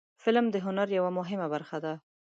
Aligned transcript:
فلم 0.23 0.45
د 0.51 0.55
هنر 0.65 0.87
یوه 0.97 1.11
مهمه 1.19 1.47
برخه 1.53 1.77
ده 1.83 1.93